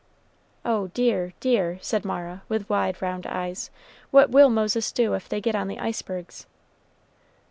"Oh, 0.65 0.87
dear, 0.95 1.33
dear," 1.39 1.77
said 1.79 2.03
Mara, 2.03 2.41
with 2.49 2.67
wide 2.67 2.99
round 3.03 3.27
eyes, 3.27 3.69
"what 4.09 4.31
will 4.31 4.49
Moses 4.49 4.91
do 4.91 5.13
if 5.13 5.29
they 5.29 5.39
get 5.39 5.53
on 5.53 5.67
the 5.67 5.77
icebergs?" 5.77 6.47